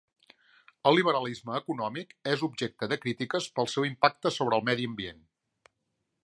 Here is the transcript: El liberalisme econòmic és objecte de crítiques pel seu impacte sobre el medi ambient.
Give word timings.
El 0.91 0.95
liberalisme 0.99 1.53
econòmic 1.59 2.15
és 2.31 2.45
objecte 2.47 2.89
de 2.95 2.99
crítiques 3.05 3.51
pel 3.59 3.71
seu 3.75 3.87
impacte 3.91 4.33
sobre 4.39 4.59
el 4.61 4.67
medi 4.71 4.89
ambient. 4.95 5.23